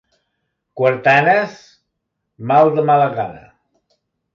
Quartanes, 0.81 1.55
mal 2.53 2.77
de 2.79 2.91
mala 2.93 3.09
gana. 3.23 3.49